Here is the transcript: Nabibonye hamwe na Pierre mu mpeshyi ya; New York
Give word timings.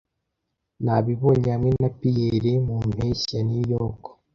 Nabibonye 0.83 1.47
hamwe 1.55 1.71
na 1.81 1.89
Pierre 1.97 2.53
mu 2.67 2.75
mpeshyi 2.89 3.29
ya; 3.35 3.41
New 3.49 3.65
York 3.73 4.01